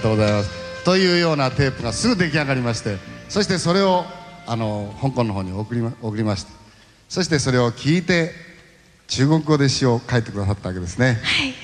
[0.00, 0.50] がとうございます。
[0.82, 2.96] というようなテープがすぐ出来上がりまして
[3.28, 4.06] そしてそれを
[4.46, 6.52] あの香港の方に送りま送りまして
[7.08, 8.32] そしてそれを聞いて
[9.08, 11.18] 中国語で詩を書いてくださったわけですね。
[11.22, 11.54] はい。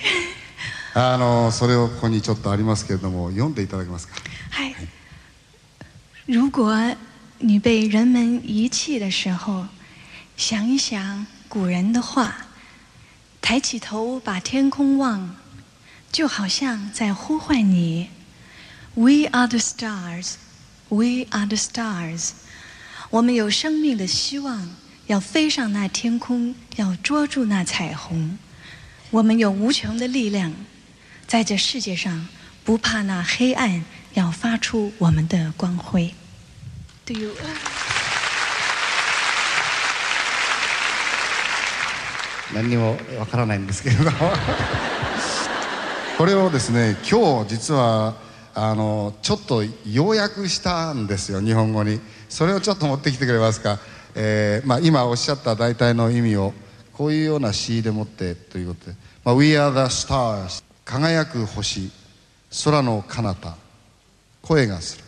[0.94, 4.14] あのそれをここにちょっとありますけれども読んでいただけますか？
[4.50, 4.74] 嗨，
[6.26, 6.94] 如果
[7.38, 9.66] 你被人们遗弃的时候，
[10.36, 12.34] 想一想古人的话，
[13.40, 15.36] 抬起头把天空望，
[16.10, 18.10] 就好像在呼唤你。
[18.98, 20.38] We are the stars,
[20.88, 22.30] we are the stars。
[23.10, 24.70] 我们有生命的希望，
[25.06, 28.38] 要飞上那天空，要捉住那彩虹。
[29.10, 30.50] 我们有无穷的力量，
[31.26, 32.26] 在这世界上
[32.64, 33.84] 不怕那黑暗，
[34.14, 36.14] 要发出我们的光辉。
[37.04, 37.32] Do you？
[42.54, 44.32] 何にもわからないんですけれども
[46.16, 48.24] これをですね今日実は
[48.58, 52.00] あのちょっと要約したんですよ日本語に。
[52.30, 53.78] それをちょっと持ってきてくれますか、
[54.14, 56.54] えーまあ、今おっしゃった大体の意味を
[56.94, 61.90] こういうような詩でもってということで「まあ、We are the stars」輝く星。
[62.64, 63.56] 空の彼方。
[64.40, 65.04] 声がする。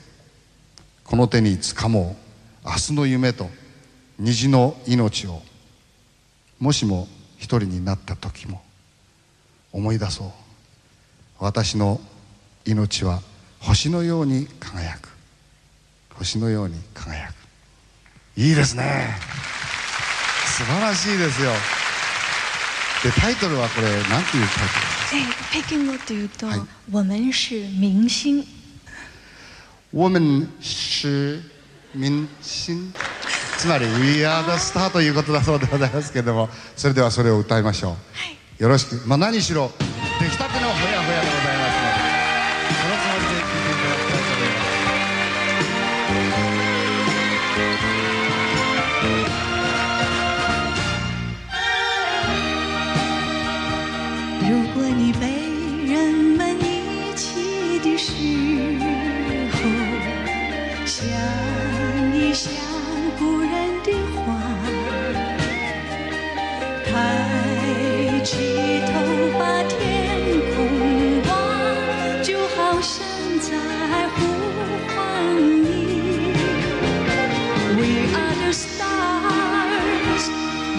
[1.04, 2.16] この手につかも
[2.64, 2.68] う。
[2.68, 3.48] 明日の夢と。
[4.18, 5.40] 虹の命を。
[6.58, 7.06] もしも
[7.36, 8.60] 一人になった時も。
[9.72, 10.30] 思い出そう。
[11.38, 12.00] 私の
[12.66, 13.22] 命は
[13.60, 15.08] 星のように輝く。
[16.14, 17.34] 星のように輝く。
[18.36, 19.16] いいですね。
[20.56, 21.50] 素晴らしいですよ。
[23.04, 25.22] でタイトルはこれ何ていうタイトル？
[25.22, 26.60] 哎，北京語というと、はい
[26.90, 28.44] 我们是明星。
[29.92, 31.40] 我们是
[31.94, 32.92] 民心
[33.56, 36.48] つまり We are the star ということだそうでございますけれども。
[36.76, 37.96] それではそれを歌いましょ
[38.58, 38.62] う。
[38.62, 39.06] よろしく。
[39.06, 39.70] まあ何しろ
[40.20, 40.68] 出来たての
[61.48, 62.52] 想一想
[63.18, 63.48] 古人
[63.82, 64.26] 的话，
[66.84, 66.90] 抬
[68.22, 68.92] 起头
[69.38, 69.76] 把天
[70.54, 70.56] 空
[71.26, 71.30] 望，
[72.22, 72.96] 就好像
[73.40, 73.48] 在
[74.10, 74.16] 呼
[74.94, 74.96] 唤
[75.64, 75.66] 你。
[77.76, 77.82] We
[78.14, 80.24] are the stars,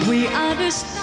[0.06, 0.99] we are the stars。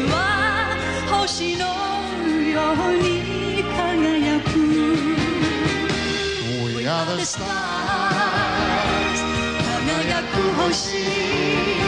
[0.08, 0.14] は
[1.10, 1.64] 星の
[2.42, 4.44] ように輝く。
[6.76, 7.44] We are the stars
[9.64, 11.83] 輝く星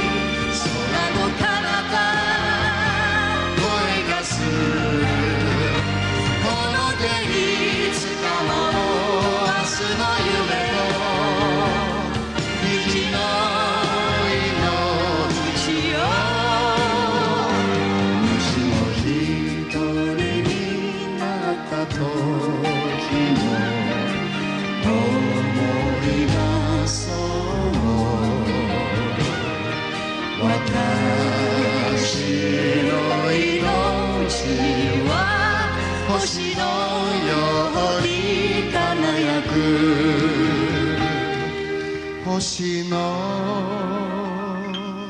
[42.41, 42.97] 星の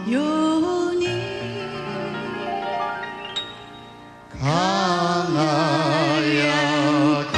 [0.06, 1.08] 有你，
[4.40, 4.46] 輝
[7.32, 7.36] く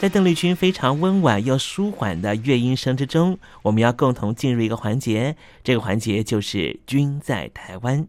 [0.00, 8.08] 在邓丽君非常温婉又舒缓的乐音声之中，我们要共同进入一个环节，这个环节就是“君在台湾”。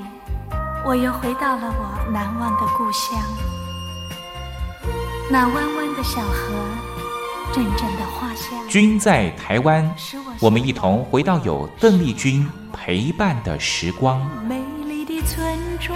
[0.83, 3.15] 我又回到了我难忘的故乡。
[5.29, 6.53] 那弯弯的小河，
[7.53, 8.67] 阵阵的花香。
[8.67, 9.89] 君在台湾，
[10.39, 14.19] 我们一同回到有邓丽君陪伴的时光。
[14.47, 15.95] 美丽的村庄，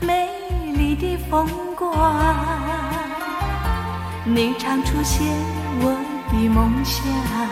[0.00, 0.28] 美
[0.76, 1.46] 丽的风
[1.76, 2.14] 光，
[4.24, 5.26] 你常出现
[5.80, 5.90] 我
[6.30, 7.51] 的梦乡。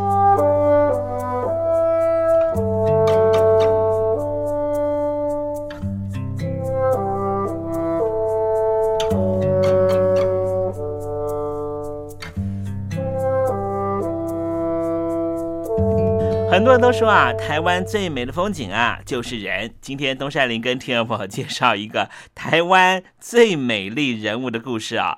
[16.61, 19.73] 很多人都说啊，台湾最美的风景啊就是人。
[19.81, 25.17] 今天东山林跟听众朋友介绍一个台湾最美丽人物的故事啊。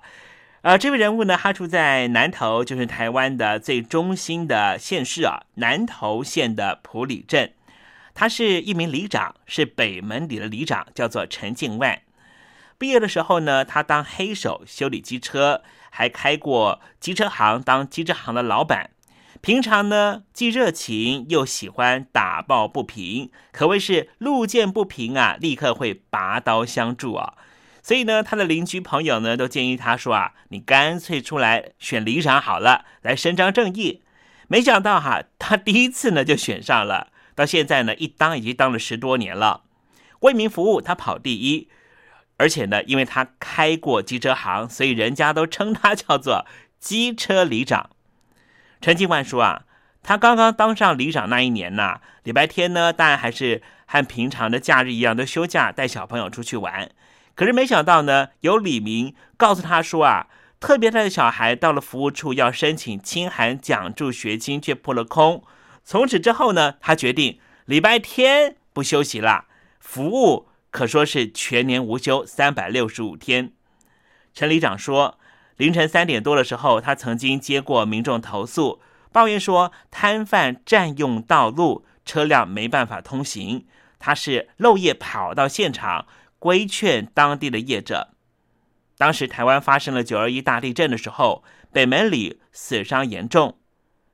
[0.61, 7.51] 呃，这位人物呢，他住在南投，就是台湾的最中心的县市啊，南投县的埔里镇。
[8.13, 11.99] 他是一名里长，是北门里的里长，叫做陈敬万。
[12.77, 18.91] 毕业的时候呢，他当黑手修理机车，还开过机车行，当机车行的老板。
[19.43, 27.33] 平常呢，既热情又喜欢打抱不平，可谓是路见不平啊，立刻会拔刀相助啊。
[27.81, 34.03] 所以呢，他的邻居朋友呢，都建议他说啊，你干脆出来选里长好了，来伸张正义。
[34.47, 39.63] 没想到哈，他第一次呢就选上了，到现在呢一当已经当了十多年了，
[40.21, 41.67] 为民服务他跑第一，
[42.37, 46.45] 而且呢，因为他开过机车行，所以人家都称他叫做
[46.79, 47.89] 机车里长。
[48.83, 49.63] 陈金万说啊，
[50.03, 56.91] 他刚刚当上里长那一年呐，礼拜天呢，当然还是和平常的假日一样，都休假带小朋友出去玩。
[57.33, 60.27] 可是没想到呢，有李明告诉他说啊，
[60.59, 65.41] 特别他的小孩到了服务处要申请清寒奖助学金，却扑了空。
[65.85, 69.45] 从此之后呢，他决定礼拜天不休息了，
[69.79, 73.53] 服务可说是全年无休，三百六十五天。
[74.33, 75.17] 陈里长说。
[75.57, 78.81] 凌晨三点多的时候，他曾经接过民众投诉，
[79.11, 83.65] 抱怨说摊贩占用道路，车辆没办法通行。
[83.99, 86.07] 他是漏夜跑到现场
[86.39, 88.09] 规劝当地的业者。
[88.97, 93.57] 当时台湾发生了九二一大地震的时候，北门里死伤严重。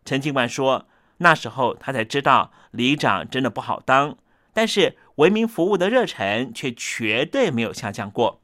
[0.05, 4.17] 陈警官说，那时候他才知道里长真的不好当。
[4.53, 8.41] 但是为民服务的热忱却绝对没有下降过。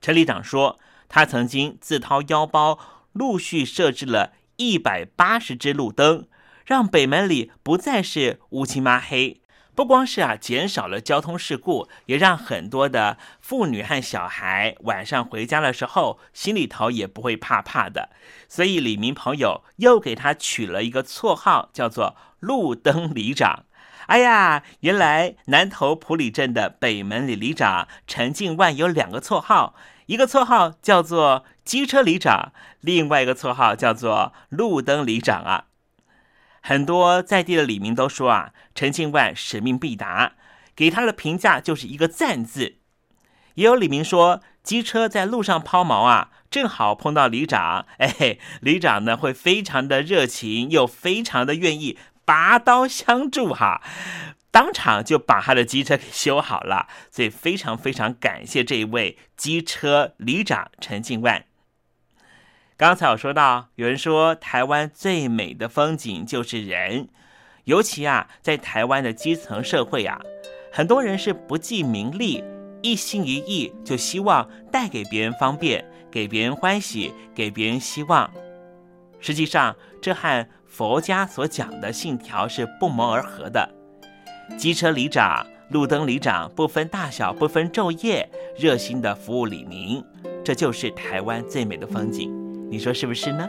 [0.00, 0.78] 陈里长说，
[1.14, 2.78] 他曾经自掏腰包，
[3.12, 6.26] 陆续设置了一百八十只路灯，
[6.64, 9.42] 让北门里不再是乌漆抹黑。
[9.74, 18.08] 不光是啊，减少了交通事故，也让很多的妇女和小孩晚上回家的时候，心里头也不会怕怕的。
[18.48, 23.66] 所以李明朋友又给他取了一个绰号，叫做“路灯里长”。
[24.08, 29.74] 哎呀，原来南头埔里镇的北门里里长陈敬万有两个绰号，
[30.06, 35.64] 一个绰号叫做“机车里长”，另外一个绰号叫做“路灯里长”啊。
[36.60, 40.32] 很多在地的李民都说啊，陈庆万使命必达，
[40.76, 42.76] 给他的评价就是一个赞字。
[43.54, 53.82] 也有李明说，机车在路上抛锚啊，正好碰到里长，哎，里长呢会非常的热情，又非常的愿意拔刀相助哈，
[54.52, 61.46] 当场就把他的机车给修好了，所以非常非常感谢这一位机车里长陈庆万。
[62.76, 67.08] 刚才我说到，有人说台湾最美的风景就是人，
[67.64, 70.20] 尤其啊，在台湾的基层社会啊，
[70.70, 72.44] 很多人是不计名利，
[72.82, 78.30] 一心一意就希望带给别人方便，给别人欢喜，给别人希望。
[79.18, 83.81] 实际上，这和佛家所讲的信条是不谋而合的。
[84.56, 90.02] 机车里长、路灯里长，不分大小，不分昼夜，热心的服务李民，
[90.44, 92.30] 这就是台湾最美的风景。
[92.70, 93.48] 你说是不是呢？